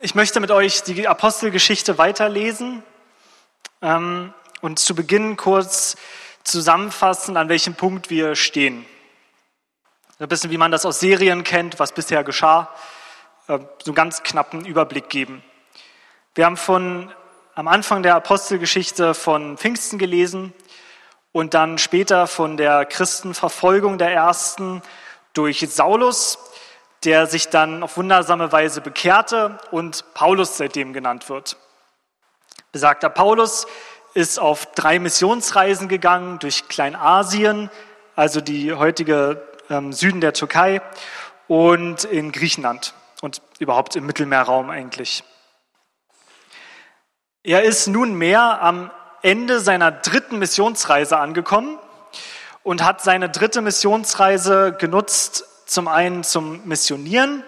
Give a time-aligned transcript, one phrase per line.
[0.00, 2.84] Ich möchte mit euch die Apostelgeschichte weiterlesen
[3.82, 5.96] ähm, und zu Beginn kurz
[6.44, 8.86] zusammenfassen, an welchem Punkt wir stehen.
[10.20, 12.72] Ein bisschen, wie man das aus Serien kennt, was bisher geschah,
[13.48, 15.42] äh, so einen ganz knappen Überblick geben.
[16.36, 17.12] Wir haben von
[17.56, 20.52] am Anfang der Apostelgeschichte von Pfingsten gelesen
[21.32, 24.80] und dann später von der Christenverfolgung der Ersten
[25.32, 26.38] durch Saulus
[27.04, 31.56] der sich dann auf wundersame Weise bekehrte und Paulus seitdem genannt wird.
[32.72, 33.66] Besagter Paulus
[34.14, 37.70] ist auf drei Missionsreisen gegangen durch Kleinasien,
[38.16, 40.82] also die heutige ähm, Süden der Türkei
[41.46, 45.24] und in Griechenland und überhaupt im Mittelmeerraum eigentlich.
[47.42, 48.90] Er ist nunmehr am
[49.22, 51.78] Ende seiner dritten Missionsreise angekommen
[52.62, 57.44] und hat seine dritte Missionsreise genutzt, zum einen zum Missionieren,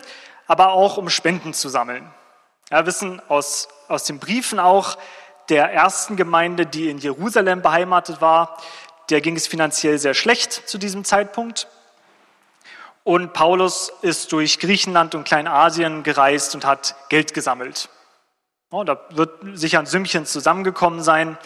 [0.46, 2.08] aber auch um Spenden zu sammeln.
[2.68, 4.98] Wir wissen aus, aus den Briefen auch
[5.48, 8.58] der ersten Gemeinde, die in Jerusalem beheimatet war,
[9.08, 11.66] der ging es finanziell sehr schlecht zu diesem Zeitpunkt.
[13.02, 17.88] Und Paulus ist durch Griechenland und Kleinasien gereist und hat Geld gesammelt.
[18.70, 21.38] Oh, da wird sicher ein Sümmchen zusammengekommen sein.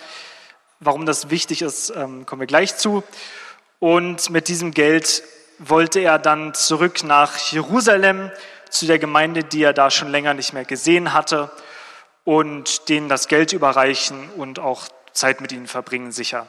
[0.80, 3.04] Warum das wichtig ist, ähm, kommen wir gleich zu.
[3.78, 5.22] Und mit diesem Geld
[5.58, 8.30] wollte er dann zurück nach Jerusalem
[8.70, 11.50] zu der Gemeinde, die er da schon länger nicht mehr gesehen hatte
[12.24, 16.46] und denen das Geld überreichen und auch Zeit mit ihnen verbringen sicher.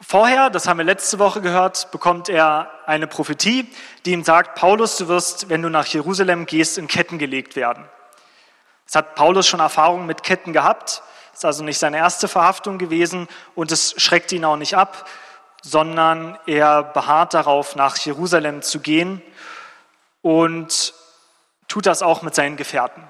[0.00, 3.66] Vorher, das haben wir letzte Woche gehört, bekommt er eine Prophetie,
[4.04, 7.88] die ihm sagt, Paulus, du wirst, wenn du nach Jerusalem gehst, in Ketten gelegt werden.
[8.86, 13.28] Es hat Paulus schon Erfahrung mit Ketten gehabt, ist also nicht seine erste Verhaftung gewesen
[13.54, 15.08] und es schreckt ihn auch nicht ab,
[15.64, 19.22] sondern er beharrt darauf, nach Jerusalem zu gehen
[20.20, 20.92] und
[21.68, 23.02] tut das auch mit seinen Gefährten.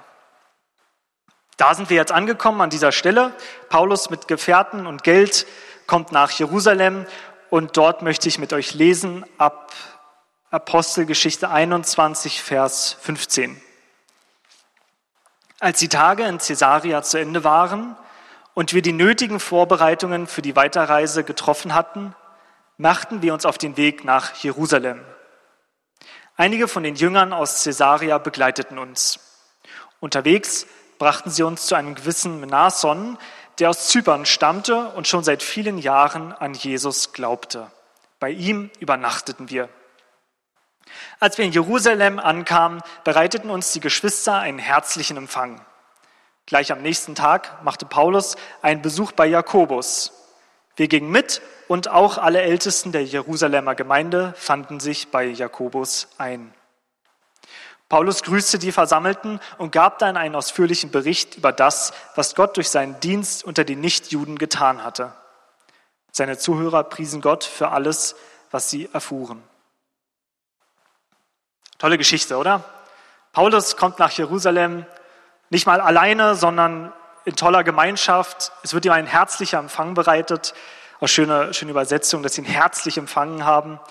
[1.57, 3.33] Da sind wir jetzt angekommen an dieser Stelle.
[3.69, 5.45] Paulus mit Gefährten und Geld
[5.85, 7.05] kommt nach Jerusalem
[7.49, 9.73] und dort möchte ich mit euch lesen ab
[10.49, 13.61] Apostelgeschichte 21, Vers 15.
[15.59, 17.97] Als die Tage in Caesarea zu Ende waren
[18.53, 22.15] und wir die nötigen Vorbereitungen für die Weiterreise getroffen hatten,
[22.77, 25.03] machten wir uns auf den Weg nach Jerusalem.
[26.37, 29.19] Einige von den Jüngern aus Caesarea begleiteten uns.
[29.99, 33.17] Unterwegs brachten sie uns zu einem gewissen Menason,
[33.59, 37.71] der aus Zypern stammte und schon seit vielen Jahren an Jesus glaubte.
[38.19, 39.69] Bei ihm übernachteten wir.
[41.19, 45.65] Als wir in Jerusalem ankamen, bereiteten uns die Geschwister einen herzlichen Empfang.
[46.45, 50.11] Gleich am nächsten Tag machte Paulus einen Besuch bei Jakobus.
[50.75, 56.53] Wir gingen mit und auch alle Ältesten der Jerusalemer Gemeinde fanden sich bei Jakobus ein.
[57.87, 62.69] Paulus grüßte die Versammelten und gab dann einen ausführlichen Bericht über das, was Gott durch
[62.69, 65.13] seinen Dienst unter den Nichtjuden getan hatte.
[66.11, 68.15] Seine Zuhörer priesen Gott für alles,
[68.49, 69.43] was sie erfuhren.
[71.77, 72.63] Tolle Geschichte, oder?
[73.33, 74.85] Paulus kommt nach Jerusalem
[75.49, 76.91] nicht mal alleine, sondern
[77.25, 78.51] in toller Gemeinschaft.
[78.63, 80.53] Es wird ihm ein herzlicher Empfang bereitet.
[81.01, 83.81] Eine schöne, schöne Übersetzung, dass sie ihn herzlich empfangen haben.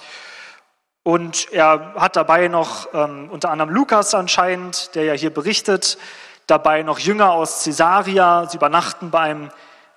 [1.03, 5.99] Und er hat dabei noch ähm, unter anderem Lukas anscheinend, der ja hier berichtet,
[6.47, 8.47] dabei noch Jünger aus Caesarea.
[8.49, 9.51] Sie übernachten bei einem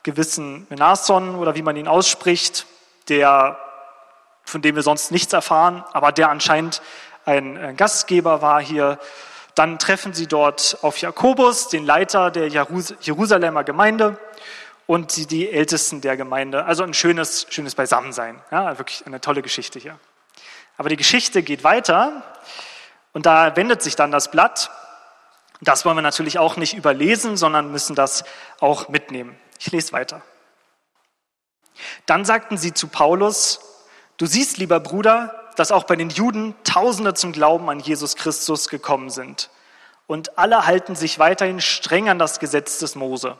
[0.03, 2.66] gewissen Menason oder wie man ihn ausspricht,
[3.07, 3.57] der,
[4.44, 6.81] von dem wir sonst nichts erfahren, aber der anscheinend
[7.24, 9.00] ein Gastgeber war hier.
[9.56, 14.19] Dann treffen sie dort auf Jakobus, den Leiter der Jerusalemer Gemeinde
[14.87, 16.65] und die, die Ältesten der Gemeinde.
[16.65, 18.41] Also ein schönes, schönes Beisammensein.
[18.49, 19.99] Ja, wirklich eine tolle Geschichte hier.
[20.77, 22.23] Aber die Geschichte geht weiter
[23.13, 24.71] und da wendet sich dann das Blatt.
[25.61, 28.23] Das wollen wir natürlich auch nicht überlesen, sondern müssen das
[28.59, 29.37] auch mitnehmen.
[29.59, 30.21] Ich lese weiter.
[32.05, 33.59] Dann sagten sie zu Paulus,
[34.17, 38.69] du siehst, lieber Bruder, dass auch bei den Juden Tausende zum Glauben an Jesus Christus
[38.69, 39.49] gekommen sind.
[40.05, 43.38] Und alle halten sich weiterhin streng an das Gesetz des Mose.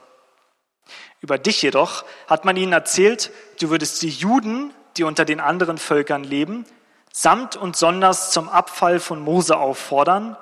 [1.22, 5.78] Über dich jedoch hat man ihnen erzählt, du würdest die Juden, die unter den anderen
[5.78, 6.66] Völkern leben,
[7.12, 10.38] samt und sonders zum Abfall von Mose auffordern,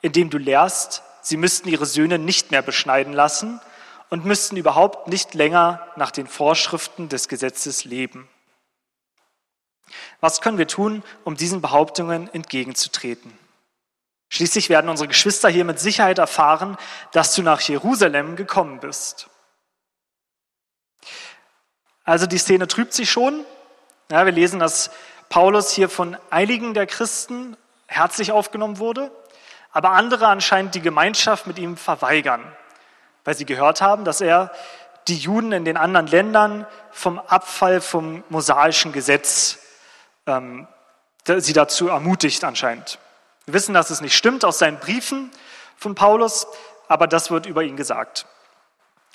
[0.00, 3.60] indem du lehrst, sie müssten ihre Söhne nicht mehr beschneiden lassen
[4.08, 8.28] und müssten überhaupt nicht länger nach den Vorschriften des Gesetzes leben.
[10.20, 13.36] Was können wir tun, um diesen Behauptungen entgegenzutreten?
[14.28, 16.76] Schließlich werden unsere Geschwister hier mit Sicherheit erfahren,
[17.12, 19.28] dass du nach Jerusalem gekommen bist.
[22.06, 23.44] Also die Szene trübt sich schon.
[24.10, 24.90] Ja, wir lesen, dass
[25.28, 27.56] Paulus hier von einigen der Christen
[27.88, 29.10] herzlich aufgenommen wurde,
[29.72, 32.40] aber andere anscheinend die Gemeinschaft mit ihm verweigern,
[33.24, 34.52] weil sie gehört haben, dass er
[35.08, 39.58] die Juden in den anderen Ländern vom Abfall vom mosaischen Gesetz
[40.26, 40.68] ähm,
[41.26, 43.00] sie dazu ermutigt anscheinend.
[43.46, 45.32] Wir wissen, dass es nicht stimmt aus seinen Briefen
[45.76, 46.46] von Paulus,
[46.86, 48.26] aber das wird über ihn gesagt.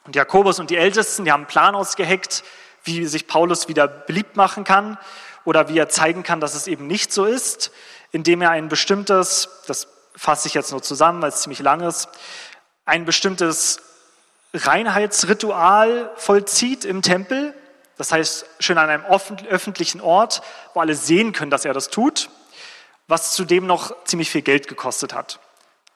[0.05, 2.43] Und Jakobus und die Ältesten, die haben einen Plan ausgeheckt,
[2.83, 4.97] wie sich Paulus wieder beliebt machen kann
[5.45, 7.71] oder wie er zeigen kann, dass es eben nicht so ist,
[8.11, 12.09] indem er ein bestimmtes, das fasse ich jetzt nur zusammen, weil es ziemlich lang ist,
[12.85, 13.79] ein bestimmtes
[14.53, 17.53] Reinheitsritual vollzieht im Tempel.
[17.97, 20.41] Das heißt, schön an einem öffentlichen Ort,
[20.73, 22.29] wo alle sehen können, dass er das tut,
[23.07, 25.39] was zudem noch ziemlich viel Geld gekostet hat.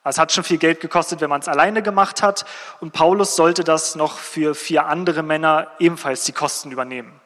[0.08, 2.44] Es hat schon viel Geld gekostet, wenn man es alleine gemacht hat.
[2.80, 7.20] Und Paulus sollte das noch für vier andere Männer ebenfalls die Kosten übernehmen.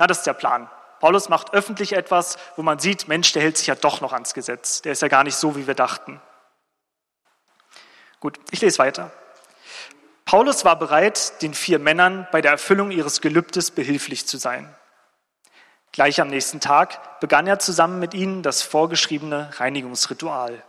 [0.00, 0.68] Ja, das ist der Plan.
[0.98, 4.34] Paulus macht öffentlich etwas, wo man sieht, Mensch, der hält sich ja doch noch ans
[4.34, 4.82] Gesetz.
[4.82, 6.20] Der ist ja gar nicht so, wie wir dachten.
[8.18, 9.12] Gut, ich lese weiter.
[10.24, 14.74] Paulus war bereit, den vier Männern bei der Erfüllung ihres Gelübdes behilflich zu sein.
[15.92, 20.64] Gleich am nächsten Tag begann er zusammen mit ihnen das vorgeschriebene Reinigungsritual.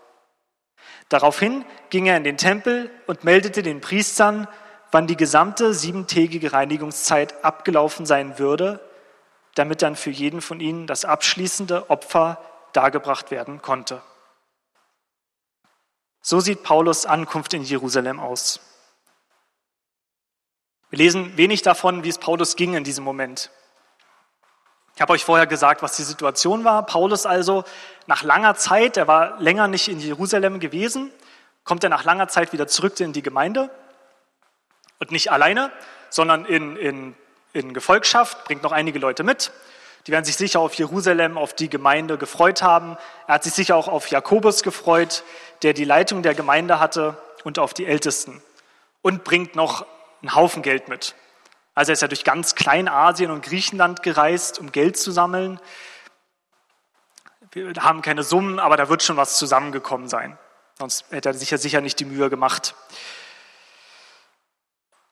[1.09, 4.47] Daraufhin ging er in den Tempel und meldete den Priestern,
[4.91, 8.79] wann die gesamte siebentägige Reinigungszeit abgelaufen sein würde,
[9.55, 14.01] damit dann für jeden von ihnen das abschließende Opfer dargebracht werden konnte.
[16.21, 18.59] So sieht Paulus Ankunft in Jerusalem aus.
[20.89, 23.51] Wir lesen wenig davon, wie es Paulus ging in diesem Moment.
[24.95, 26.85] Ich habe euch vorher gesagt, was die Situation war.
[26.85, 27.63] Paulus also
[28.05, 31.11] nach langer Zeit, er war länger nicht in Jerusalem gewesen,
[31.63, 33.71] kommt er nach langer Zeit wieder zurück in die Gemeinde
[34.99, 35.71] und nicht alleine,
[36.09, 37.15] sondern in, in,
[37.53, 39.51] in Gefolgschaft, bringt noch einige Leute mit.
[40.05, 42.97] Die werden sich sicher auf Jerusalem, auf die Gemeinde gefreut haben.
[43.25, 45.23] Er hat sich sicher auch auf Jakobus gefreut,
[45.63, 48.43] der die Leitung der Gemeinde hatte und auf die Ältesten.
[49.01, 49.85] Und bringt noch
[50.21, 51.15] einen Haufen Geld mit.
[51.75, 55.59] Also er ist ja durch ganz Kleinasien und Griechenland gereist, um Geld zu sammeln.
[57.51, 60.37] Wir haben keine Summen, aber da wird schon was zusammengekommen sein.
[60.77, 62.75] Sonst hätte er sich ja sicher nicht die Mühe gemacht.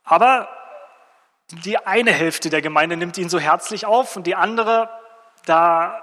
[0.03, 0.49] Aber
[1.51, 4.89] die eine Hälfte der Gemeinde nimmt ihn so herzlich auf und die andere,
[5.45, 6.01] da,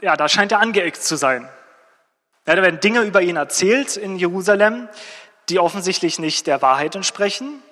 [0.00, 1.48] ja, da scheint er angeeckt zu sein.
[2.46, 4.88] Ja, da werden Dinge über ihn erzählt in Jerusalem,
[5.48, 7.62] die offensichtlich nicht der Wahrheit entsprechen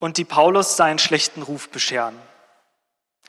[0.00, 2.16] und die Paulus seinen schlechten Ruf bescheren.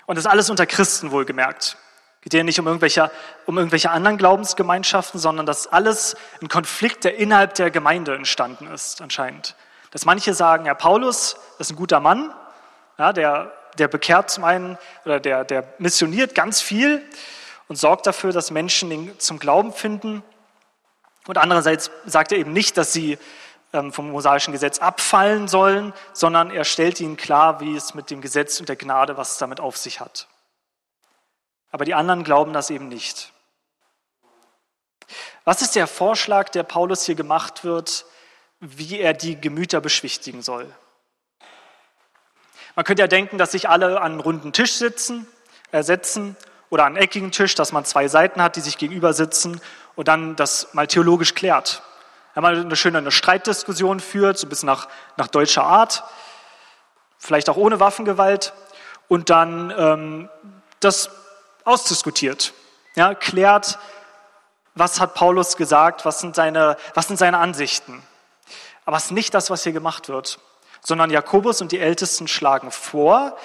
[0.08, 1.78] Und das alles unter Christen wohlgemerkt.
[2.22, 3.12] Geht ja nicht um irgendwelche,
[3.46, 9.02] um irgendwelche anderen Glaubensgemeinschaften, sondern dass alles ein Konflikt, der innerhalb der Gemeinde entstanden ist,
[9.02, 9.56] anscheinend.
[9.92, 12.34] Dass manche sagen, ja, Paulus ist ein guter Mann,
[12.98, 17.04] ja, der, der bekehrt zum einen oder der, der missioniert ganz viel
[17.68, 20.24] und sorgt dafür, dass Menschen ihn zum Glauben finden.
[21.26, 23.18] Und andererseits sagt er eben nicht, dass sie
[23.72, 28.60] vom mosaischen Gesetz abfallen sollen, sondern er stellt ihnen klar, wie es mit dem Gesetz
[28.60, 30.28] und der Gnade, was es damit auf sich hat.
[31.72, 33.32] Aber die anderen glauben das eben nicht.
[35.46, 38.06] Was ist der Vorschlag, der Paulus hier gemacht wird,
[38.60, 40.70] wie er die Gemüter beschwichtigen soll?
[42.76, 45.28] Man könnte ja denken, dass sich alle an einen runden Tisch sitzen,
[45.72, 46.36] äh, setzen
[46.70, 49.62] oder an einen eckigen Tisch, dass man zwei Seiten hat, die sich gegenüber sitzen
[49.96, 51.84] und dann das mal theologisch klärt
[52.36, 56.04] einmal eine schöne eine Streitdiskussion führt, so ein bisschen nach, nach deutscher Art,
[57.18, 58.54] vielleicht auch ohne Waffengewalt,
[59.08, 60.30] und dann ähm,
[60.80, 61.10] das
[61.66, 62.54] ausdiskutiert,
[62.96, 63.78] ja, klärt,
[64.74, 68.02] was hat Paulus gesagt, was sind, seine, was sind seine Ansichten.
[68.86, 70.40] Aber es ist nicht das, was hier gemacht wird,
[70.82, 73.36] sondern Jakobus und die Ältesten schlagen vor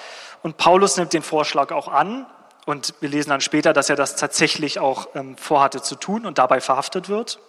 [0.41, 2.25] und Paulus nimmt den Vorschlag auch an.
[2.65, 6.37] Und wir lesen dann später, dass er das tatsächlich auch ähm, vorhatte zu tun und
[6.37, 7.39] dabei verhaftet wird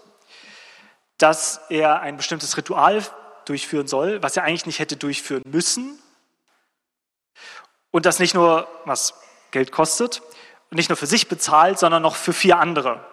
[1.19, 3.05] dass er ein bestimmtes Ritual
[3.45, 5.99] durchführen soll, was er eigentlich nicht hätte durchführen müssen.
[7.91, 9.15] Und das nicht nur, was
[9.51, 10.23] Geld kostet,
[10.71, 13.05] nicht nur für sich bezahlt, sondern noch für vier andere.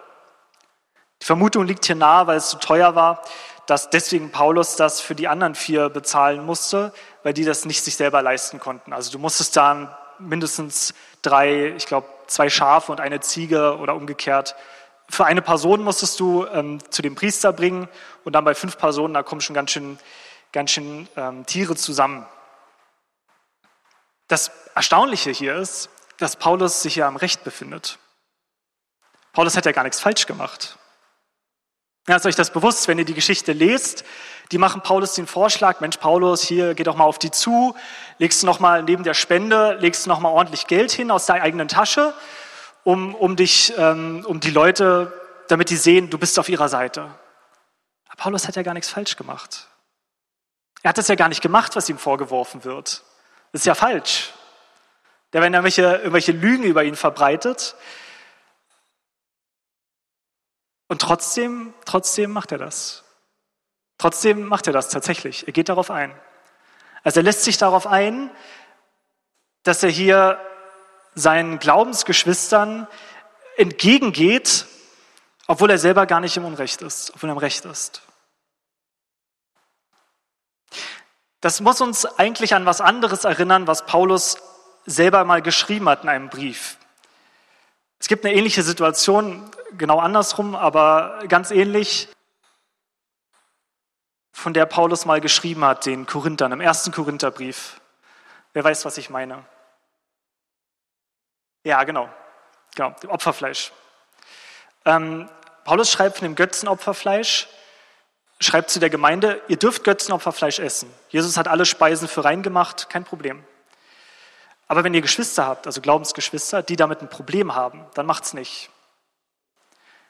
[1.22, 3.22] Die Vermutung liegt hier nahe, weil es zu teuer war,
[3.66, 7.96] dass deswegen Paulus das für die anderen vier bezahlen musste, weil die das nicht sich
[7.96, 8.92] selber leisten konnten.
[8.92, 14.54] Also du musstest dann mindestens drei, ich glaube, zwei Schafe und eine Ziege oder umgekehrt
[15.08, 17.88] für eine Person musstest du ähm, zu dem Priester bringen
[18.24, 19.98] und dann bei fünf Personen, da kommen schon ganz schön,
[20.52, 22.26] ganz schön ähm, Tiere zusammen.
[24.28, 27.98] Das Erstaunliche hier ist, dass Paulus sich ja am Recht befindet.
[29.32, 30.76] Paulus hat ja gar nichts falsch gemacht.
[32.08, 34.04] Ja, ist euch das bewusst, wenn ihr die Geschichte lest,
[34.52, 37.74] die machen Paulus den Vorschlag, Mensch Paulus, hier geh doch mal auf die zu,
[38.18, 41.26] legst du noch mal neben der Spende, legst du noch mal ordentlich Geld hin aus
[41.26, 42.14] deiner eigenen Tasche
[42.86, 45.12] um, um dich, ähm, um die Leute,
[45.48, 47.02] damit die sehen, du bist auf ihrer Seite.
[48.06, 49.66] Aber Paulus hat ja gar nichts falsch gemacht.
[50.82, 53.02] Er hat das ja gar nicht gemacht, was ihm vorgeworfen wird.
[53.50, 54.32] Das ist ja falsch.
[55.32, 57.74] Wenn er irgendwelche, irgendwelche Lügen über ihn verbreitet.
[60.86, 63.02] Und trotzdem, trotzdem macht er das.
[63.98, 65.48] Trotzdem macht er das tatsächlich.
[65.48, 66.14] Er geht darauf ein.
[67.02, 68.30] Also er lässt sich darauf ein,
[69.64, 70.40] dass er hier
[71.16, 72.86] seinen Glaubensgeschwistern
[73.56, 74.66] entgegengeht,
[75.48, 78.02] obwohl er selber gar nicht im Unrecht ist, obwohl er im Recht ist.
[81.40, 84.36] Das muss uns eigentlich an was anderes erinnern, was Paulus
[84.84, 86.76] selber mal geschrieben hat in einem Brief.
[87.98, 92.08] Es gibt eine ähnliche Situation, genau andersrum, aber ganz ähnlich,
[94.32, 97.80] von der Paulus mal geschrieben hat, den Korinthern, im ersten Korintherbrief.
[98.52, 99.44] Wer weiß, was ich meine?
[101.66, 102.08] Ja, genau.
[102.76, 103.72] Genau, dem Opferfleisch.
[104.84, 105.28] Ähm,
[105.64, 107.48] Paulus schreibt von dem Götzenopferfleisch,
[108.38, 110.88] schreibt zu der Gemeinde, ihr dürft Götzenopferfleisch essen.
[111.08, 113.44] Jesus hat alle Speisen für rein gemacht, kein Problem.
[114.68, 118.70] Aber wenn ihr Geschwister habt, also Glaubensgeschwister, die damit ein Problem haben, dann macht's nicht.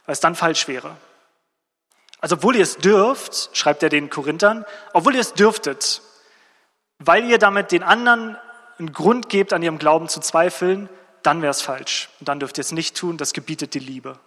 [0.04, 0.94] Weil es dann falsch wäre.
[2.20, 6.02] Also obwohl ihr es dürft, schreibt er den Korinthern, obwohl ihr es dürftet,
[6.98, 8.36] weil ihr damit den anderen
[8.78, 10.90] einen Grund gebt, an ihrem Glauben zu zweifeln,
[11.26, 12.08] dann wäre es falsch.
[12.20, 14.18] Und dann dürft ihr es nicht tun, das gebietet die Liebe.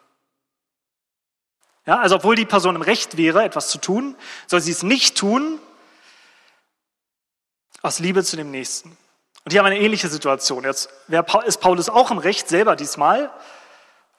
[1.86, 4.16] Ja, also obwohl die Person im Recht wäre, etwas zu tun,
[4.48, 5.60] soll sie es nicht tun,
[7.82, 8.90] aus Liebe zu dem Nächsten.
[9.46, 10.66] Und hier haben wir eine ähnliche Situation.
[10.66, 10.90] Jetzt
[11.46, 13.32] ist Paulus auch im Recht selber diesmal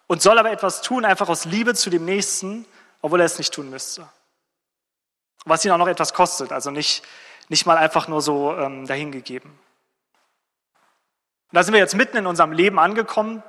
[0.06, 2.66] und soll aber etwas tun, einfach aus Liebe zu dem Nächsten,
[3.02, 4.08] obwohl er es nicht tun müsste.
[5.44, 7.04] Was ihn auch noch etwas kostet, also nicht,
[7.48, 9.56] nicht mal einfach nur so ähm, dahingegeben.
[11.50, 13.42] Und da sind wir jetzt mitten in unserem Leben angekommen.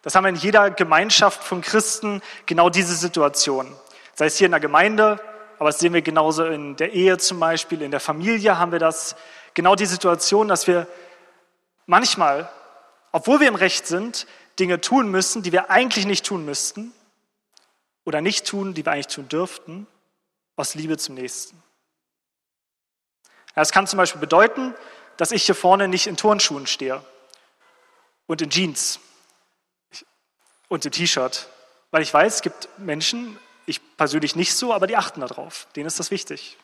[0.00, 3.70] Das haben wir in jeder Gemeinschaft von Christen genau diese Situation.
[4.14, 5.20] Sei es hier in der Gemeinde,
[5.58, 8.78] aber das sehen wir genauso in der Ehe zum Beispiel, in der Familie haben wir
[8.78, 9.16] das.
[9.52, 10.86] Genau die Situation, dass wir
[11.84, 12.50] manchmal,
[13.12, 14.26] obwohl wir im Recht sind,
[14.58, 16.94] Dinge tun müssen, die wir eigentlich nicht tun müssten
[18.06, 19.86] oder nicht tun, die wir eigentlich tun dürften,
[20.56, 21.62] aus Liebe zum Nächsten.
[23.54, 24.74] Das kann zum Beispiel bedeuten,
[25.18, 27.04] dass ich hier vorne nicht in Turnschuhen stehe
[28.32, 28.98] und in Jeans
[30.68, 31.50] und im T-Shirt,
[31.90, 35.66] weil ich weiß, es gibt Menschen, ich persönlich nicht so, aber die achten darauf.
[35.76, 36.56] Denen ist das wichtig.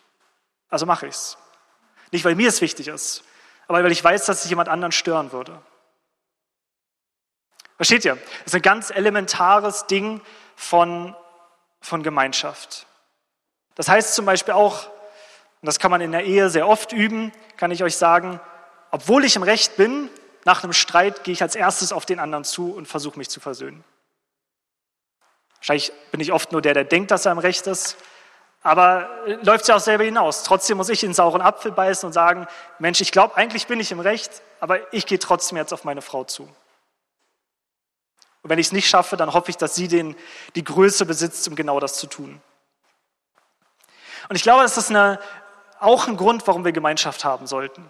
[0.71, 1.37] Also mache ich es.
[2.11, 3.23] Nicht, weil mir es wichtig ist,
[3.67, 5.61] aber weil ich weiß, dass es jemand anderen stören würde.
[7.77, 8.15] Versteht ihr?
[8.15, 10.23] Das ist ein ganz elementares Ding
[10.57, 11.15] von,
[11.83, 12.87] von Gemeinschaft.
[13.75, 17.31] Das heißt zum Beispiel auch, und das kann man in der Ehe sehr oft üben,
[17.59, 18.41] kann ich euch sagen,
[18.91, 20.09] obwohl ich im Recht bin,
[20.49, 23.39] nach einem Streit gehe ich als erstes auf den anderen zu und versuche mich zu
[23.39, 23.85] versöhnen.
[25.59, 27.99] Wahrscheinlich bin ich oft nur der, der denkt, dass er im Recht ist,
[28.63, 30.45] aber äh, läuft ja auch selber hinaus.
[30.45, 32.47] Trotzdem muss ich in sauren Apfel beißen und sagen,
[32.79, 36.01] Mensch, ich glaube, eigentlich bin ich im Recht, aber ich gehe trotzdem jetzt auf meine
[36.01, 36.45] Frau zu.
[38.41, 40.17] Und wenn ich es nicht schaffe, dann hoffe ich, dass sie den,
[40.55, 42.41] die Größe besitzt, um genau das zu tun.
[44.31, 45.21] Und ich glaube, das ist eine,
[45.79, 47.85] auch ein Grund, warum wir Gemeinschaft haben sollten.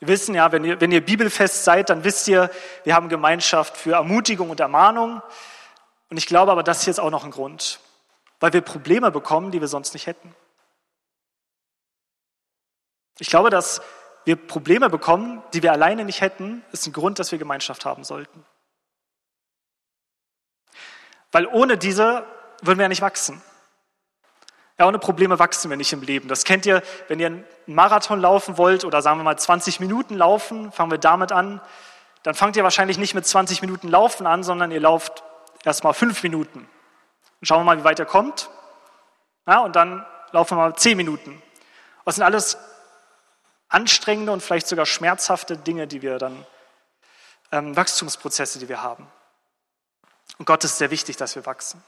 [0.00, 2.50] Wir wissen ja, wenn ihr, wenn ihr bibelfest seid, dann wisst ihr,
[2.84, 5.22] wir haben Gemeinschaft für Ermutigung und Ermahnung.
[6.10, 7.80] Und ich glaube aber, das hier ist auch noch ein Grund
[8.40, 10.34] weil wir Probleme bekommen, die wir sonst nicht hätten.
[13.18, 13.82] Ich glaube, dass
[14.24, 18.04] wir Probleme bekommen, die wir alleine nicht hätten, ist ein Grund, dass wir Gemeinschaft haben
[18.04, 18.44] sollten.
[21.32, 22.24] Weil ohne diese
[22.62, 23.42] würden wir ja nicht wachsen.
[24.78, 26.28] Ja, ohne Probleme wachsen wir nicht im Leben.
[26.28, 30.16] Das kennt ihr, wenn ihr einen Marathon laufen wollt oder sagen wir mal 20 Minuten
[30.16, 31.60] laufen, fangen wir damit an,
[32.22, 35.24] dann fangt ihr wahrscheinlich nicht mit 20 Minuten Laufen an, sondern ihr lauft
[35.64, 36.60] erst mal fünf Minuten.
[36.60, 38.50] Und schauen wir mal, wie weit er kommt.
[39.46, 41.42] Ja, und dann laufen wir mal zehn Minuten.
[42.04, 42.58] Das sind alles
[43.68, 46.46] anstrengende und vielleicht sogar schmerzhafte Dinge, die wir dann,
[47.50, 49.06] ähm, Wachstumsprozesse, die wir haben.
[50.38, 51.82] Und Gott ist sehr wichtig, dass wir wachsen.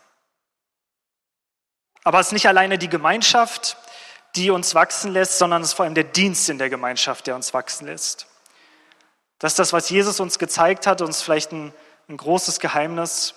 [2.05, 3.77] Aber es ist nicht alleine die Gemeinschaft,
[4.37, 7.35] die uns wachsen lässt, sondern es ist vor allem der Dienst in der Gemeinschaft, der
[7.35, 8.27] uns wachsen lässt.
[9.39, 11.73] Das ist das, was Jesus uns gezeigt hat, uns vielleicht ein,
[12.09, 13.35] ein großes Geheimnis.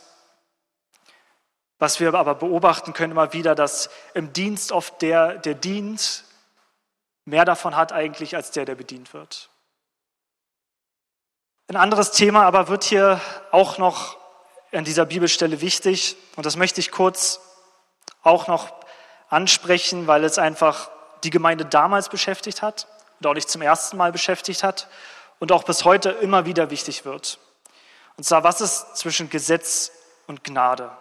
[1.79, 6.24] Was wir aber beobachten können immer wieder, dass im Dienst oft der, der dient,
[7.25, 9.50] mehr davon hat eigentlich als der, der bedient wird.
[11.67, 13.20] Ein anderes Thema aber wird hier
[13.51, 14.17] auch noch
[14.72, 17.39] an dieser Bibelstelle wichtig und das möchte ich kurz
[18.24, 18.74] auch noch
[19.30, 20.89] ansprechen, weil es einfach
[21.24, 22.88] die Gemeinde damals beschäftigt hat
[23.20, 24.88] und auch nicht zum ersten Mal beschäftigt hat
[25.39, 27.39] und auch bis heute immer wieder wichtig wird.
[28.18, 29.92] Und zwar, was ist zwischen Gesetz
[30.27, 30.92] und Gnade?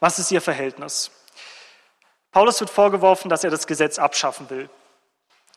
[0.00, 1.10] Was ist ihr Verhältnis?
[2.32, 4.70] Paulus wird vorgeworfen, dass er das Gesetz abschaffen will.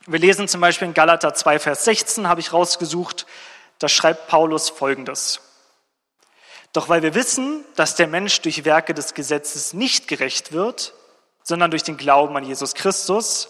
[0.05, 3.25] Wir lesen zum Beispiel in Galater 2, Vers 16, habe ich rausgesucht,
[3.79, 5.39] da schreibt Paulus Folgendes.
[6.73, 10.93] Doch weil wir wissen, dass der Mensch durch Werke des Gesetzes nicht gerecht wird,
[11.43, 13.49] sondern durch den Glauben an Jesus Christus,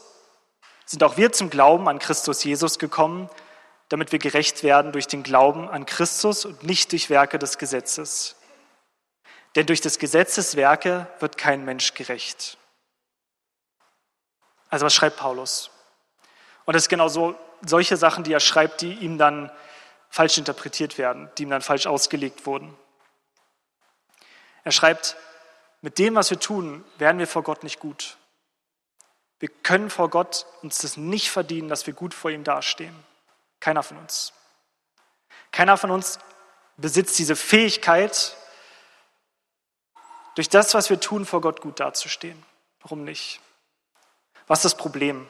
[0.85, 3.29] sind auch wir zum Glauben an Christus Jesus gekommen,
[3.87, 8.35] damit wir gerecht werden durch den Glauben an Christus und nicht durch Werke des Gesetzes.
[9.55, 12.57] Denn durch des Gesetzes Werke wird kein Mensch gerecht.
[14.69, 15.69] Also was schreibt Paulus?
[16.65, 19.51] Und das ist genau so, solche Sachen, die er schreibt, die ihm dann
[20.09, 22.75] falsch interpretiert werden, die ihm dann falsch ausgelegt wurden.
[24.63, 25.17] Er schreibt,
[25.81, 28.17] mit dem, was wir tun, werden wir vor Gott nicht gut.
[29.39, 32.95] Wir können vor Gott uns das nicht verdienen, dass wir gut vor ihm dastehen.
[33.59, 34.33] Keiner von uns.
[35.51, 36.19] Keiner von uns
[36.77, 38.37] besitzt diese Fähigkeit,
[40.35, 42.43] durch das, was wir tun, vor Gott gut dazustehen.
[42.81, 43.39] Warum nicht?
[44.47, 45.27] Was ist das Problem?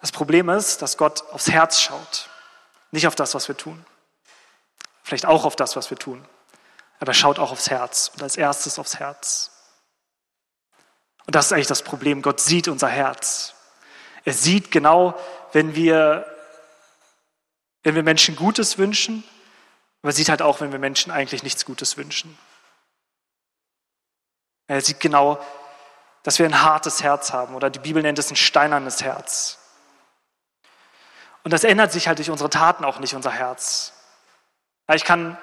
[0.00, 2.30] Das Problem ist, dass Gott aufs Herz schaut,
[2.90, 3.84] nicht auf das, was wir tun.
[5.02, 6.24] Vielleicht auch auf das, was wir tun,
[7.00, 9.50] aber er schaut auch aufs Herz und als erstes aufs Herz.
[11.26, 12.22] Und das ist eigentlich das Problem.
[12.22, 13.54] Gott sieht unser Herz.
[14.24, 15.18] Er sieht genau,
[15.52, 16.26] wenn wir,
[17.82, 19.24] wenn wir Menschen Gutes wünschen,
[20.02, 22.38] aber er sieht halt auch, wenn wir Menschen eigentlich nichts Gutes wünschen.
[24.66, 25.42] Er sieht genau,
[26.22, 29.58] dass wir ein hartes Herz haben oder die Bibel nennt es ein steinernes Herz.
[31.44, 33.94] Und das ändert sich halt durch unsere Taten auch nicht, unser Herz.
[34.92, 35.38] Ich kann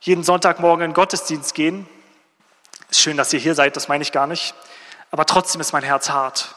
[0.00, 1.88] jeden Sonntagmorgen in den Gottesdienst gehen.
[2.90, 4.54] Ist schön, dass ihr hier seid, das meine ich gar nicht.
[5.10, 6.54] Aber trotzdem ist mein Herz hart.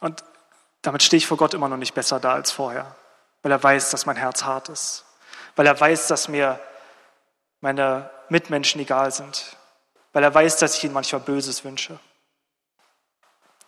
[0.00, 0.24] Und
[0.82, 2.96] damit stehe ich vor Gott immer noch nicht besser da als vorher,
[3.42, 5.04] weil er weiß, dass mein Herz hart ist.
[5.56, 6.58] Weil er weiß, dass mir
[7.60, 9.56] meine Mitmenschen egal sind.
[10.12, 11.98] Weil er weiß, dass ich ihnen manchmal Böses wünsche.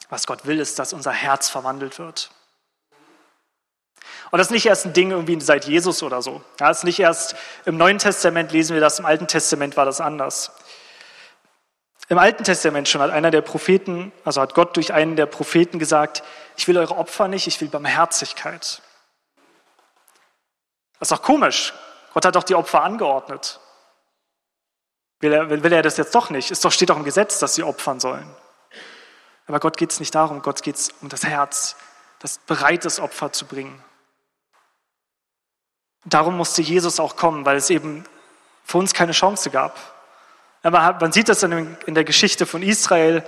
[0.09, 2.31] Was Gott will, ist, dass unser Herz verwandelt wird.
[4.33, 6.43] Und das ist nicht erst ein Ding irgendwie seit Jesus oder so.
[6.59, 9.85] Ja, das ist nicht erst im Neuen Testament lesen wir das, im Alten Testament war
[9.85, 10.53] das anders.
[12.09, 15.79] Im Alten Testament schon hat einer der Propheten, also hat Gott durch einen der Propheten
[15.79, 16.23] gesagt,
[16.57, 18.81] ich will eure Opfer nicht, ich will Barmherzigkeit.
[20.99, 21.75] Das ist doch komisch.
[22.15, 23.61] Gott hat doch die Opfer angeordnet.
[25.21, 26.51] Will er, will er das jetzt doch nicht?
[26.51, 28.35] Es steht doch im Gesetz, dass sie opfern sollen.
[29.47, 31.77] Aber Gott geht es nicht darum, Gott geht es um das Herz,
[32.21, 33.79] das bereit ist, Opfer zu bringen.
[36.05, 38.05] Darum musste Jesus auch kommen, weil es eben
[38.65, 39.79] für uns keine Chance gab.
[40.63, 43.25] Man sieht das in der Geschichte von Israel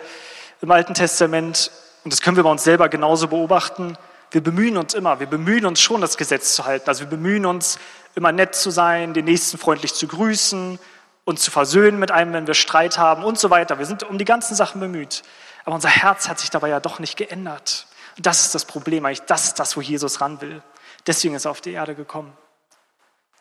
[0.60, 1.70] im Alten Testament
[2.04, 3.96] und das können wir bei uns selber genauso beobachten.
[4.30, 6.88] Wir bemühen uns immer, wir bemühen uns schon, das Gesetz zu halten.
[6.88, 7.78] Also wir bemühen uns,
[8.14, 10.78] immer nett zu sein, den Nächsten freundlich zu grüßen,
[11.24, 13.78] uns zu versöhnen mit einem, wenn wir Streit haben und so weiter.
[13.78, 15.22] Wir sind um die ganzen Sachen bemüht.
[15.64, 17.86] Aber unser Herz hat sich dabei ja doch nicht geändert.
[18.16, 19.22] Und das ist das Problem eigentlich.
[19.22, 20.62] Das ist das, wo Jesus ran will.
[21.06, 22.32] Deswegen ist er auf die Erde gekommen.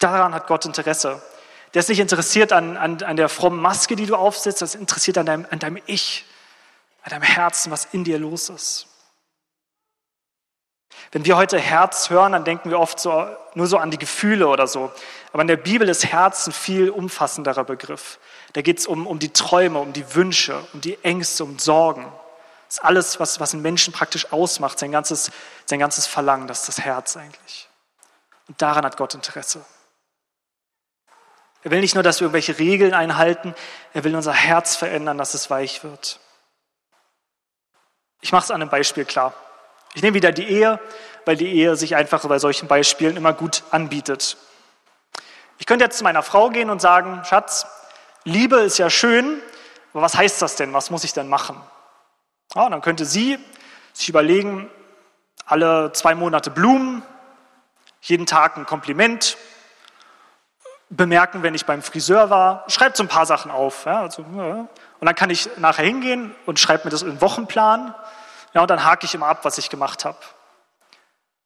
[0.04, 1.22] Daran hat Gott Interesse.
[1.74, 4.82] Der ist nicht interessiert an, an, an der frommen Maske, die du aufsetzt, das ist
[4.82, 6.26] interessiert an deinem, an deinem Ich,
[7.04, 8.88] an deinem Herzen, was in dir los ist.
[11.14, 14.50] Wenn wir heute Herz hören, dann denken wir oft so, nur so an die Gefühle
[14.50, 14.92] oder so.
[15.32, 18.20] Aber in der Bibel ist Herz ein viel umfassenderer Begriff.
[18.52, 22.12] Da geht es um, um die Träume, um die Wünsche, um die Ängste, um Sorgen.
[22.68, 25.32] Das ist alles, was, was einen Menschen praktisch ausmacht, sein ganzes,
[25.66, 27.70] sein ganzes Verlangen, das ist das Herz eigentlich.
[28.50, 29.64] Und daran hat Gott Interesse.
[31.64, 33.56] Er will nicht nur, dass wir irgendwelche Regeln einhalten,
[33.94, 36.20] er will unser Herz verändern, dass es weich wird.
[38.22, 39.34] Ich mache es an einem Beispiel klar.
[39.94, 40.80] Ich nehme wieder die Ehe,
[41.26, 44.38] weil die Ehe sich einfach bei solchen Beispielen immer gut anbietet.
[45.58, 47.66] Ich könnte jetzt zu meiner Frau gehen und sagen, Schatz,
[48.26, 49.42] Liebe ist ja schön,
[49.94, 50.74] aber was heißt das denn?
[50.74, 51.62] Was muss ich denn machen?
[52.56, 53.40] Ja, dann könnte sie
[53.94, 54.70] sich überlegen,
[55.46, 57.04] alle zwei Monate Blumen,
[58.02, 59.38] jeden Tag ein Kompliment,
[60.96, 62.64] bemerken, wenn ich beim Friseur war.
[62.68, 63.86] Schreibt so ein paar Sachen auf.
[63.86, 64.68] Ja, also, ja.
[65.00, 67.94] Und dann kann ich nachher hingehen und schreibe mir das in den Wochenplan.
[68.54, 70.18] Ja, und dann hake ich immer ab, was ich gemacht habe.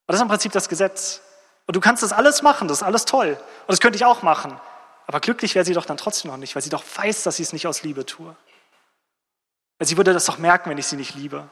[0.06, 1.22] Das ist im Prinzip das Gesetz.
[1.66, 3.30] Und du kannst das alles machen, das ist alles toll.
[3.30, 4.58] Und das könnte ich auch machen.
[5.06, 7.44] Aber glücklich wäre sie doch dann trotzdem noch nicht, weil sie doch weiß, dass sie
[7.44, 8.36] es nicht aus Liebe tue.
[9.78, 11.48] Weil sie würde das doch merken, wenn ich sie nicht liebe.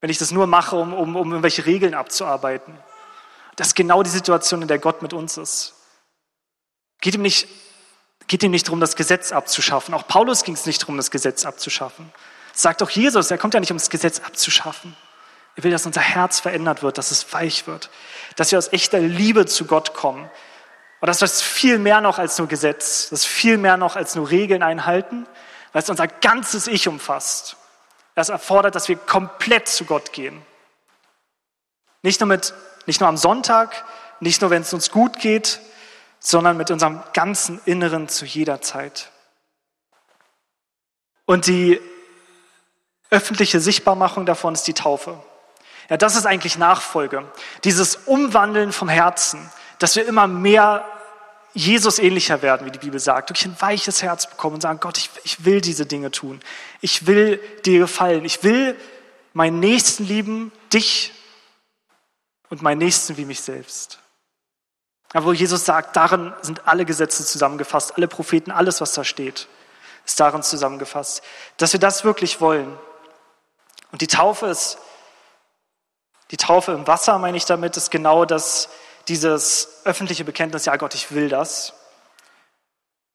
[0.00, 2.76] Wenn ich das nur mache, um, um, um irgendwelche Regeln abzuarbeiten.
[3.56, 5.75] Das ist genau die Situation, in der Gott mit uns ist.
[7.00, 7.48] Geht ihm nicht,
[8.26, 9.94] geht ihm nicht darum, das Gesetz abzuschaffen.
[9.94, 12.12] Auch Paulus ging es nicht darum, das Gesetz abzuschaffen.
[12.52, 14.96] Sagt auch Jesus, er kommt ja nicht, um das Gesetz abzuschaffen.
[15.56, 17.90] Er will, dass unser Herz verändert wird, dass es weich wird,
[18.36, 20.30] dass wir aus echter Liebe zu Gott kommen.
[21.00, 24.14] Und das ist viel mehr noch als nur Gesetz, das ist viel mehr noch als
[24.14, 25.26] nur Regeln einhalten,
[25.72, 27.56] weil es unser ganzes Ich umfasst.
[28.14, 30.42] Das erfordert, dass wir komplett zu Gott gehen.
[32.02, 32.54] Nicht nur, mit,
[32.86, 33.84] nicht nur am Sonntag,
[34.20, 35.60] nicht nur, wenn es uns gut geht,
[36.26, 39.12] sondern mit unserem ganzen Inneren zu jeder Zeit.
[41.24, 41.80] Und die
[43.10, 45.22] öffentliche Sichtbarmachung davon ist die Taufe.
[45.88, 47.30] Ja, das ist eigentlich Nachfolge.
[47.62, 50.84] Dieses Umwandeln vom Herzen, dass wir immer mehr
[51.54, 54.98] Jesus ähnlicher werden, wie die Bibel sagt, durch ein weiches Herz bekommen und sagen, Gott,
[54.98, 56.40] ich, ich will diese Dinge tun.
[56.80, 58.24] Ich will dir gefallen.
[58.24, 58.76] Ich will
[59.32, 61.12] meinen Nächsten lieben, dich
[62.50, 64.00] und meinen Nächsten wie mich selbst.
[65.16, 69.48] Aber wo Jesus sagt, darin sind alle Gesetze zusammengefasst, alle Propheten, alles, was da steht,
[70.04, 71.22] ist darin zusammengefasst.
[71.56, 72.78] Dass wir das wirklich wollen.
[73.92, 74.76] Und die Taufe ist,
[76.32, 78.68] die Taufe im Wasser, meine ich damit, ist genau das,
[79.08, 81.72] dieses öffentliche Bekenntnis, ja Gott, ich will das.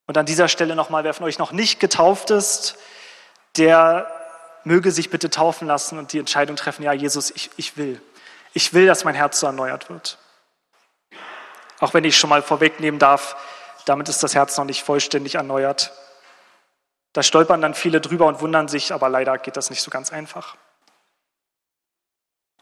[0.08, 2.78] Und an dieser Stelle nochmal, wer von euch noch nicht getauft ist,
[3.58, 4.12] der
[4.64, 8.02] möge sich bitte taufen lassen und die Entscheidung treffen, ja Jesus, ich, ich will.
[8.54, 10.18] Ich will, dass mein Herz so erneuert wird.
[11.82, 13.36] Auch wenn ich schon mal vorwegnehmen darf,
[13.86, 15.91] damit ist das Herz noch nicht vollständig erneuert.
[17.12, 20.13] Da stolpern dann viele drüber und wundern sich, aber leider geht das nicht so ganz
[20.13, 20.56] einfach.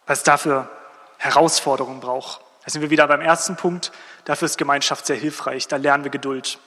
[0.07, 0.69] Weil es dafür
[1.17, 2.41] Herausforderungen braucht.
[2.63, 3.91] Da sind wir wieder beim ersten Punkt.
[4.23, 5.67] Dafür ist Gemeinschaft sehr hilfreich.
[5.67, 6.57] Da lernen wir Geduld.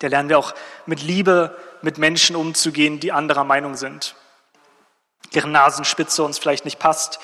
[0.00, 0.54] Da lernen wir auch
[0.86, 4.16] mit Liebe mit Menschen umzugehen, die anderer Meinung sind,
[5.34, 7.20] deren Nasenspitze uns vielleicht nicht passt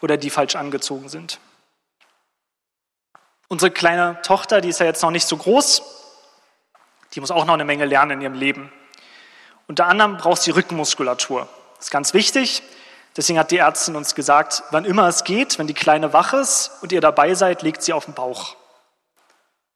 [0.00, 1.38] oder die falsch angezogen sind.
[3.48, 5.82] Unsere kleine Tochter, die ist ja jetzt noch nicht so groß,
[7.14, 8.72] die muss auch noch eine Menge lernen in ihrem Leben.
[9.66, 11.48] Unter anderem braucht sie Rückenmuskulatur.
[11.76, 12.62] Das ist ganz wichtig.
[13.16, 16.72] Deswegen hat die Ärztin uns gesagt, wann immer es geht, wenn die Kleine wach ist
[16.82, 18.56] und ihr dabei seid, legt sie auf den Bauch.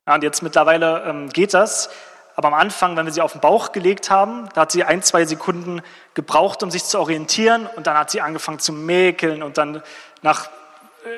[0.05, 1.89] Ja, und jetzt mittlerweile ähm, geht das.
[2.35, 5.03] Aber am Anfang, wenn wir sie auf den Bauch gelegt haben, da hat sie ein,
[5.03, 5.81] zwei Sekunden
[6.13, 7.67] gebraucht, um sich zu orientieren.
[7.75, 9.83] Und dann hat sie angefangen zu mäkeln und dann
[10.21, 10.49] nach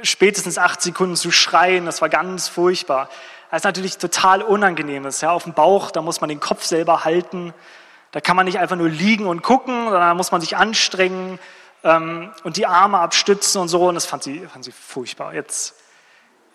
[0.04, 1.86] spätestens acht Sekunden zu schreien.
[1.86, 3.10] Das war ganz furchtbar.
[3.50, 5.08] Das ist natürlich total unangenehm.
[5.20, 7.54] Ja, auf dem Bauch, da muss man den Kopf selber halten.
[8.12, 11.40] Da kann man nicht einfach nur liegen und gucken, sondern da muss man sich anstrengen
[11.84, 13.88] ähm, und die Arme abstützen und so.
[13.88, 15.34] Und das fand sie, fand sie furchtbar.
[15.34, 15.76] Jetzt,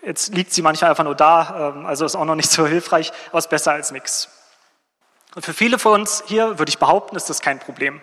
[0.03, 3.13] jetzt liegt sie manchmal einfach nur da, ähm, also ist auch noch nicht so hilfreich,
[3.29, 4.31] aber ist besser als nichts.
[5.35, 8.01] Und für viele von uns hier würde ich behaupten, ist das kein Problem.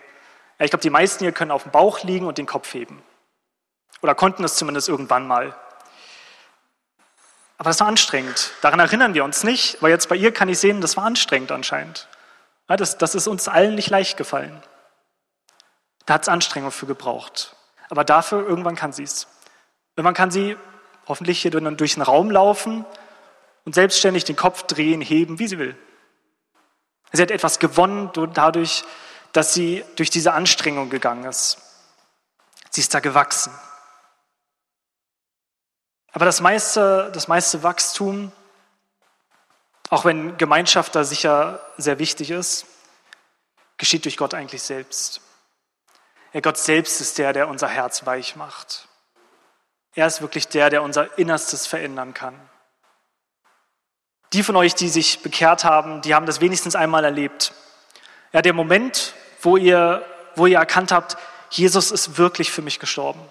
[0.59, 3.01] Ja, ich glaube, die meisten hier können auf dem Bauch liegen und den Kopf heben.
[4.03, 5.55] Oder konnten es zumindest irgendwann mal.
[7.57, 8.51] Aber das war anstrengend.
[8.61, 11.53] Daran erinnern wir uns nicht, weil jetzt bei ihr kann ich sehen, das war anstrengend
[11.53, 12.09] anscheinend.
[12.67, 14.61] Das, das ist uns allen nicht leicht gefallen.
[16.05, 17.55] Da hat es Anstrengung für gebraucht.
[17.89, 19.27] Aber dafür, irgendwann kann sie es.
[19.95, 20.57] Irgendwann kann sie
[21.07, 22.85] hoffentlich hier durch den Raum laufen
[23.63, 25.77] und selbstständig den Kopf drehen, heben, wie sie will.
[27.13, 28.83] Sie hat etwas gewonnen dadurch,
[29.31, 31.57] dass sie durch diese Anstrengung gegangen ist.
[32.69, 33.53] Sie ist da gewachsen.
[36.13, 38.31] Aber das meiste, das meiste Wachstum,
[39.89, 42.65] auch wenn Gemeinschaft da sicher sehr wichtig ist,
[43.77, 45.21] geschieht durch Gott eigentlich selbst.
[46.31, 48.87] Ja, Gott selbst ist der, der unser Herz weich macht.
[49.95, 52.39] Er ist wirklich der, der unser Innerstes verändern kann.
[54.33, 57.53] Die von euch, die sich bekehrt haben, die haben das wenigstens einmal erlebt.
[58.31, 60.03] Ja, der Moment, wo ihr,
[60.35, 61.17] wo ihr erkannt habt,
[61.51, 63.21] Jesus ist wirklich für mich gestorben.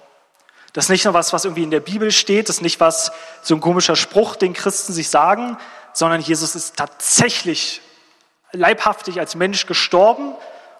[0.72, 3.12] Das ist nicht nur was, was irgendwie in der Bibel steht, das ist nicht was,
[3.42, 5.58] so ein komischer Spruch, den Christen sich sagen,
[5.92, 7.82] sondern Jesus ist tatsächlich
[8.52, 10.34] leibhaftig als Mensch gestorben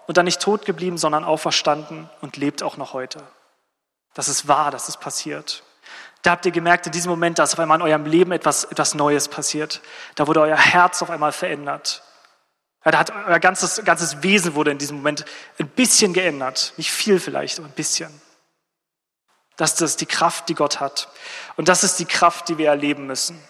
[0.07, 3.21] und dann nicht tot geblieben, sondern auferstanden und lebt auch noch heute.
[4.13, 5.63] Das ist wahr, das ist passiert.
[6.23, 8.93] Da habt ihr gemerkt, in diesem Moment, dass auf einmal in eurem Leben etwas, etwas
[8.95, 9.81] Neues passiert.
[10.15, 12.01] Da wurde euer Herz auf einmal verändert.
[12.85, 15.25] Ja, da hat euer ganzes, ganzes Wesen wurde in diesem Moment
[15.59, 16.73] ein bisschen geändert.
[16.77, 18.21] Nicht viel vielleicht, aber ein bisschen.
[19.55, 21.09] Das ist die Kraft, die Gott hat.
[21.55, 23.41] Und das ist die Kraft, die wir erleben müssen.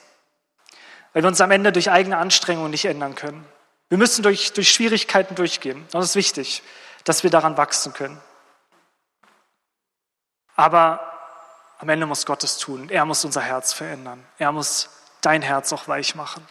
[1.14, 3.46] Weil wir uns am Ende durch eigene Anstrengungen nicht ändern können.
[3.90, 5.88] Wir müssen durch, durch Schwierigkeiten durchgehen.
[5.92, 6.64] Das ist wichtig,
[7.04, 8.20] dass wir daran wachsen können.
[10.56, 11.10] Aber
[11.80, 12.90] am Ende muss Gott es tun.
[12.90, 14.26] Er muss unser Herz verändern.
[14.38, 14.90] Er muss
[15.22, 16.46] dein Herz auch weich machen.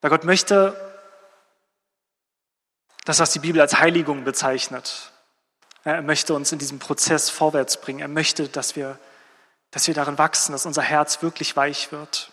[0.00, 0.74] Weil Gott möchte,
[3.04, 5.09] das, was die Bibel als Heiligung bezeichnet,
[5.84, 8.00] er möchte uns in diesem Prozess vorwärts bringen.
[8.00, 8.98] Er möchte, dass wir,
[9.70, 12.30] dass wir darin wachsen, dass unser Herz wirklich weich wird.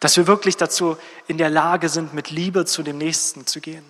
[0.00, 3.84] Dass wir wirklich dazu in der Lage sind, mit Liebe zu dem Nächsten zu gehen.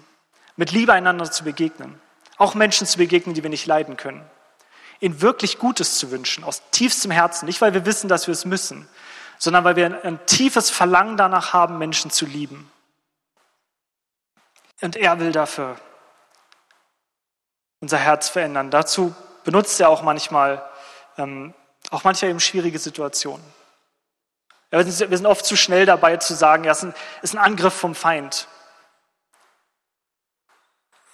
[0.56, 2.00] Mit Liebe einander zu begegnen.
[2.36, 4.24] Auch Menschen zu begegnen, die wir nicht leiden können.
[5.00, 7.46] Ihnen wirklich Gutes zu wünschen, aus tiefstem Herzen.
[7.46, 8.86] Nicht, weil wir wissen, dass wir es müssen,
[9.38, 12.70] sondern weil wir ein tiefes Verlangen danach haben, Menschen zu lieben.
[14.82, 15.76] Und er will dafür,
[17.80, 18.70] unser Herz verändern.
[18.70, 19.14] Dazu
[19.44, 20.62] benutzt er auch manchmal,
[21.16, 21.54] ähm,
[21.90, 23.44] auch manchmal eben schwierige Situationen.
[24.70, 26.86] Wir, sind, wir sind oft zu schnell dabei zu sagen, ja, es
[27.22, 28.46] ist ein, Angriff vom Feind.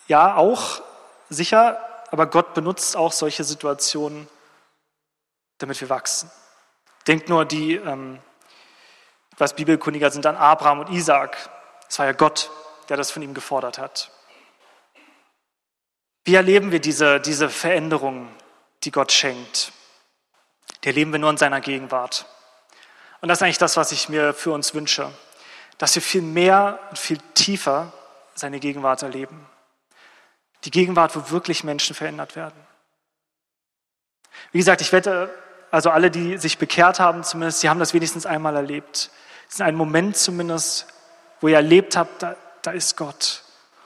[0.08, 0.82] Ja, auch,
[1.30, 4.28] sicher, aber Gott benutzt auch solche Situationen,
[5.58, 6.30] damit wir wachsen.
[7.06, 8.20] Denkt nur, die ähm,
[9.38, 11.36] was Bibelkundiger sind, an Abraham und Isaac.
[11.88, 12.50] Es war ja Gott,
[12.88, 14.10] der das von ihm gefordert hat.
[16.26, 18.28] Wie erleben wir diese, diese Veränderung,
[18.82, 19.70] die Gott schenkt?
[20.82, 22.26] Die erleben wir nur in seiner Gegenwart.
[23.20, 25.08] Und das ist eigentlich das, was ich mir für uns wünsche,
[25.78, 27.92] dass wir viel mehr und viel tiefer
[28.34, 29.46] seine Gegenwart erleben.
[30.64, 32.60] Die Gegenwart, wo wirklich Menschen verändert werden.
[34.50, 35.32] Wie gesagt, ich wette,
[35.70, 39.10] also alle, die sich bekehrt haben, zumindest, die haben das wenigstens einmal erlebt.
[39.48, 40.88] Es ist ein Moment zumindest,
[41.40, 43.44] wo ihr erlebt habt, da, da ist Gott.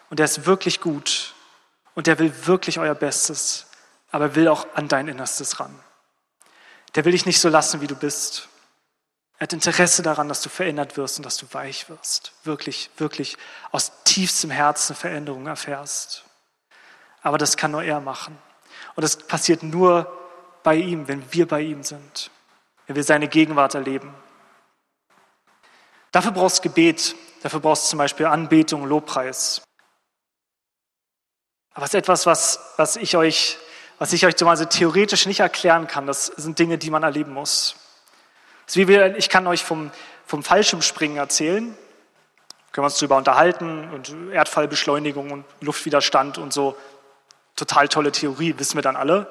[0.08, 1.34] Und er ist wirklich gut.
[2.00, 3.66] Und der will wirklich euer Bestes.
[4.10, 5.78] Aber er will auch an dein Innerstes ran.
[6.94, 8.48] Der will dich nicht so lassen, wie du bist.
[9.36, 12.32] Er hat Interesse daran, dass du verändert wirst und dass du weich wirst.
[12.42, 13.36] Wirklich, wirklich
[13.70, 16.24] aus tiefstem Herzen Veränderungen erfährst.
[17.20, 18.38] Aber das kann nur er machen.
[18.96, 20.10] Und das passiert nur
[20.62, 22.30] bei ihm, wenn wir bei ihm sind,
[22.86, 24.14] wenn wir seine Gegenwart erleben.
[26.12, 29.60] Dafür brauchst du Gebet, dafür brauchst du zum Beispiel Anbetung, Lobpreis.
[31.74, 33.58] Aber es ist etwas, was, was ich euch,
[33.98, 36.06] was ich euch so theoretisch nicht erklären kann.
[36.06, 37.76] Das sind Dinge, die man erleben muss.
[38.72, 39.90] wie ich kann euch vom,
[40.26, 41.76] vom Fallschirmspringen erzählen.
[42.72, 46.76] Können wir uns darüber unterhalten und Erdfallbeschleunigung und Luftwiderstand und so.
[47.56, 49.30] Total tolle Theorie, wissen wir dann alle.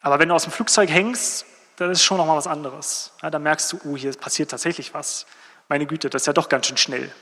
[0.00, 1.44] Aber wenn du aus dem Flugzeug hängst,
[1.76, 3.12] das ist schon nochmal was anderes.
[3.22, 5.26] Ja, da merkst du, oh, hier passiert tatsächlich was.
[5.68, 7.12] Meine Güte, das ist ja doch ganz schön schnell.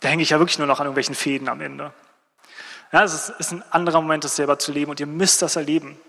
[0.00, 1.92] Da hänge ich ja wirklich nur noch an irgendwelchen Fäden am Ende.
[2.92, 6.00] Ja, es ist, ein anderer Moment, das selber zu leben und ihr müsst das erleben.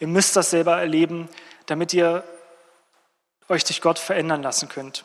[0.00, 1.28] Ihr müsst das selber erleben,
[1.66, 2.24] damit ihr
[3.48, 5.04] euch durch Gott verändern lassen könnt.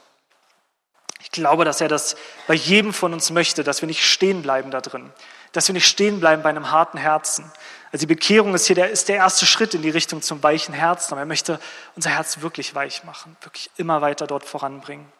[1.22, 2.16] Ich glaube, dass er das
[2.48, 5.12] bei jedem von uns möchte, dass wir nicht stehen bleiben da drin,
[5.52, 7.52] dass wir nicht stehen bleiben bei einem harten Herzen,
[7.92, 10.74] also die Bekehrung ist hier der, ist der erste Schritt in die Richtung zum weichen
[10.74, 11.14] Herzen.
[11.14, 11.60] Aber er möchte
[11.96, 15.12] unser Herz wirklich weich machen, wirklich immer weiter dort voranbringen.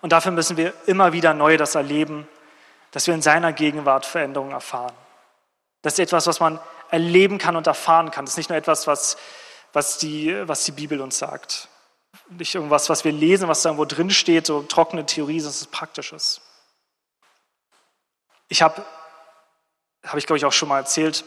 [0.00, 2.26] Und dafür müssen wir immer wieder neu das erleben,
[2.92, 4.94] dass wir in seiner Gegenwart Veränderungen erfahren.
[5.82, 8.24] Das ist etwas, was man erleben kann und erfahren kann.
[8.24, 9.16] Das ist nicht nur etwas, was,
[9.72, 11.68] was, die, was die Bibel uns sagt.
[12.28, 15.62] Nicht irgendwas, was wir lesen, was da irgendwo drin steht, so trockene Theorie, sondern es
[15.62, 16.40] ist Praktisches.
[18.48, 18.84] Ich habe
[20.06, 21.24] habe ich glaube ich auch schon mal erzählt,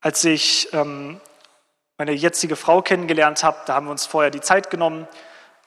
[0.00, 1.20] als ich ähm,
[1.96, 5.08] meine jetzige Frau kennengelernt habe, da haben wir uns vorher die Zeit genommen,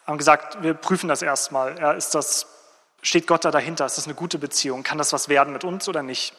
[0.07, 1.77] haben gesagt, wir prüfen das erstmal.
[1.79, 2.47] Ja, ist das,
[3.01, 3.85] steht Gott da dahinter?
[3.85, 4.83] Ist das eine gute Beziehung?
[4.83, 6.33] Kann das was werden mit uns oder nicht?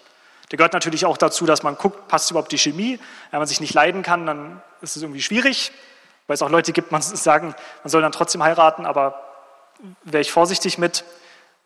[0.49, 2.99] Da gehört natürlich auch dazu, dass man guckt, passt überhaupt die Chemie.
[3.31, 5.73] Wenn man sich nicht leiden kann, dann ist es irgendwie schwierig,
[6.27, 9.29] weil es auch Leute gibt, die sagen, man soll dann trotzdem heiraten, aber
[10.05, 11.05] wäre ich vorsichtig mit.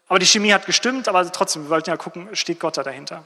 [0.08, 3.24] Aber die Chemie hat gestimmt, aber trotzdem, wir wollten ja gucken, steht Gott da dahinter?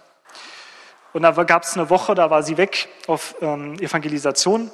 [1.13, 4.71] Und da gab es eine Woche, da war sie weg auf ähm, Evangelisation.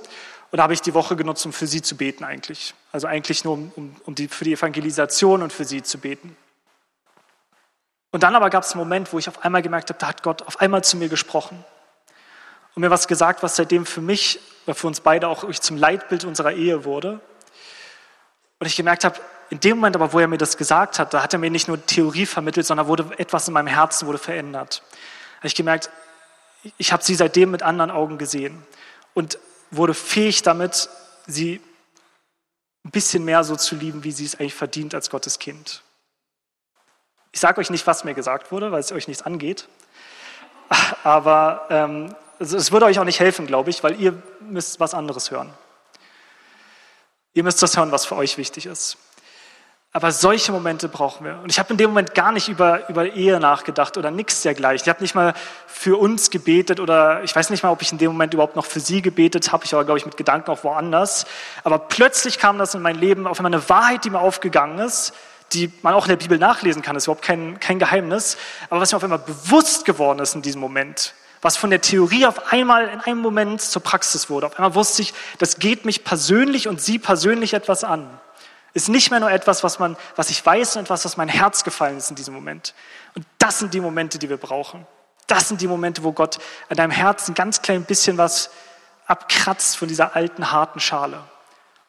[0.51, 2.75] Und da habe ich die Woche genutzt, um für sie zu beten eigentlich.
[2.93, 6.37] Also eigentlich nur um, um, um die, für die Evangelisation und für sie zu beten.
[8.17, 10.23] Und dann aber gab es einen Moment, wo ich auf einmal gemerkt habe, da hat
[10.23, 11.63] Gott auf einmal zu mir gesprochen
[12.75, 16.53] und mir was gesagt, was seitdem für mich, für uns beide auch zum Leitbild unserer
[16.53, 17.21] Ehe wurde.
[18.59, 21.23] Und ich gemerkt habe, in dem Moment aber, wo er mir das gesagt hat, da
[21.23, 24.83] hat er mir nicht nur Theorie vermittelt, sondern wurde etwas in meinem Herzen wurde verändert.
[25.37, 25.91] Habe ich gemerkt,
[26.79, 28.67] ich habe sie seitdem mit anderen Augen gesehen
[29.13, 29.39] und
[29.71, 30.89] wurde fähig damit,
[31.27, 31.61] sie
[32.83, 35.83] ein bisschen mehr so zu lieben, wie sie es eigentlich verdient als Gottes Kind.
[37.37, 39.69] Ich sage euch nicht, was mir gesagt wurde, weil es euch nichts angeht,
[41.05, 45.31] aber ähm, es würde euch auch nicht helfen, glaube ich, weil ihr müsst was anderes
[45.31, 45.53] hören.
[47.35, 48.97] Ihr müsst das hören, was für euch wichtig ist.
[49.93, 51.39] Aber solche Momente brauchen wir.
[51.43, 54.85] Und ich habe in dem Moment gar nicht über, über Ehe nachgedacht oder nichts dergleichen.
[54.85, 55.35] Ich habe nicht mal
[55.67, 58.65] für uns gebetet oder ich weiß nicht mal, ob ich in dem Moment überhaupt noch
[58.65, 59.67] für sie gebetet habe.
[59.67, 61.27] Ich war, glaube ich, mit Gedanken auch woanders.
[61.65, 65.13] Aber plötzlich kam das in mein Leben auf einmal eine Wahrheit, die mir aufgegangen ist,
[65.53, 66.95] die man auch in der Bibel nachlesen kann.
[66.95, 68.37] Das ist überhaupt kein, kein Geheimnis.
[68.69, 72.27] Aber was mir auf einmal bewusst geworden ist in diesem Moment, was von der Theorie
[72.27, 74.47] auf einmal in einem Moment zur Praxis wurde.
[74.47, 78.21] Auf einmal wusste ich, das geht mich persönlich und sie persönlich etwas an.
[78.75, 81.65] Ist nicht mehr nur etwas, was, man, was ich weiß, sondern etwas, was mein Herz
[81.65, 82.75] gefallen ist in diesem Moment.
[83.15, 84.87] Und das sind die Momente, die wir brauchen.
[85.27, 88.51] Das sind die Momente, wo Gott an deinem Herzen ganz klein bisschen was
[89.07, 91.17] abkratzt von dieser alten, harten Schale.
[91.17, 91.25] Und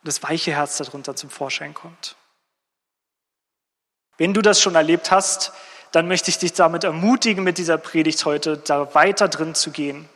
[0.03, 2.16] das weiche Herz darunter zum Vorschein kommt.
[4.17, 5.51] Wenn du das schon erlebt hast,
[5.91, 10.10] dann möchte ich dich damit ermutigen, mit dieser Predigt heute da weiter drin zu gehen,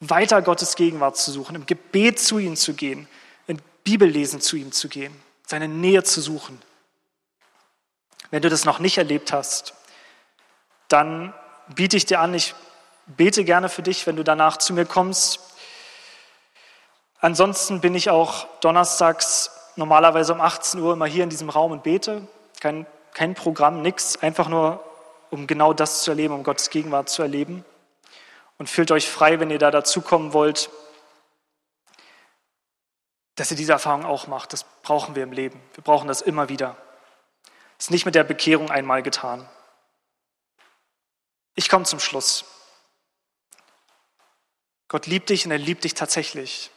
[0.00, 3.08] weiter Gottes Gegenwart zu suchen, im Gebet zu ihm zu gehen,
[3.46, 5.14] in Bibellesen zu ihm zu gehen,
[5.46, 6.60] seine Nähe zu suchen.
[8.30, 9.74] Wenn du das noch nicht erlebt hast,
[10.88, 11.32] dann
[11.74, 12.54] biete ich dir an, ich
[13.06, 15.40] bete gerne für dich, wenn du danach zu mir kommst.
[17.20, 21.82] Ansonsten bin ich auch donnerstags normalerweise um 18 Uhr immer hier in diesem Raum und
[21.82, 22.26] bete.
[22.60, 22.86] Kein,
[23.18, 24.80] kein Programm, nichts, einfach nur,
[25.30, 27.64] um genau das zu erleben, um Gottes Gegenwart zu erleben.
[28.58, 30.70] Und fühlt euch frei, wenn ihr da dazukommen wollt,
[33.34, 34.52] dass ihr diese Erfahrung auch macht.
[34.52, 35.60] Das brauchen wir im Leben.
[35.74, 36.76] Wir brauchen das immer wieder.
[37.76, 39.48] Das ist nicht mit der Bekehrung einmal getan.
[41.56, 42.44] Ich komme zum Schluss.
[44.86, 46.70] Gott liebt dich und er liebt dich tatsächlich.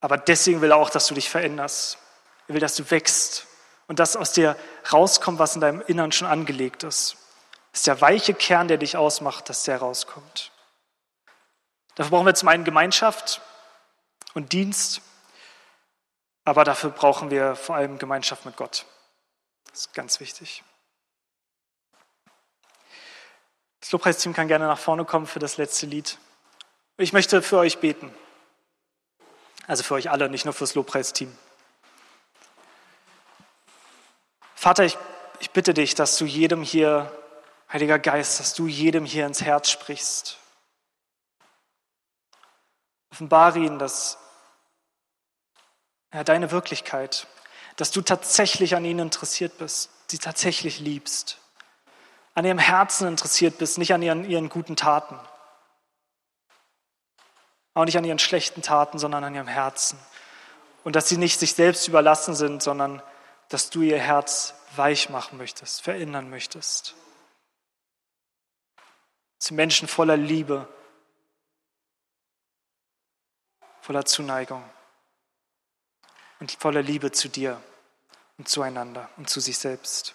[0.00, 1.98] Aber deswegen will er auch, dass du dich veränderst.
[2.46, 3.48] Er will, dass du wächst
[3.92, 4.56] und dass aus dir
[4.90, 7.18] rauskommt, was in deinem Innern schon angelegt ist.
[7.72, 10.50] Das ist der weiche Kern, der dich ausmacht, dass der rauskommt.
[11.96, 13.42] Dafür brauchen wir zum einen Gemeinschaft
[14.32, 15.02] und Dienst,
[16.46, 18.86] aber dafür brauchen wir vor allem Gemeinschaft mit Gott.
[19.66, 20.64] Das ist ganz wichtig.
[23.80, 26.16] Das Lobpreisteam kann gerne nach vorne kommen für das letzte Lied.
[26.96, 28.10] Ich möchte für euch beten.
[29.66, 31.36] Also für euch alle, nicht nur fürs Lobpreisteam.
[34.62, 34.96] Vater, ich,
[35.40, 37.10] ich bitte dich, dass du jedem hier,
[37.72, 40.38] Heiliger Geist, dass du jedem hier ins Herz sprichst.
[43.10, 44.18] Offenbare ihnen das,
[46.14, 47.26] ja, deine Wirklichkeit,
[47.74, 51.38] dass du tatsächlich an ihnen interessiert bist, sie tatsächlich liebst,
[52.36, 55.18] an ihrem Herzen interessiert bist, nicht an ihren, ihren guten Taten.
[57.74, 59.98] Auch nicht an ihren schlechten Taten, sondern an ihrem Herzen.
[60.84, 63.02] Und dass sie nicht sich selbst überlassen sind, sondern
[63.52, 66.94] dass du ihr Herz weich machen möchtest, verändern möchtest.
[69.38, 70.66] Zu Menschen voller Liebe,
[73.82, 74.64] voller Zuneigung
[76.40, 77.62] und voller Liebe zu dir
[78.38, 80.14] und zueinander und zu sich selbst.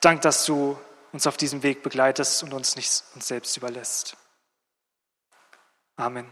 [0.00, 0.78] Dank, dass du
[1.10, 4.16] uns auf diesem Weg begleitest und uns nicht uns selbst überlässt.
[5.96, 6.30] Amen.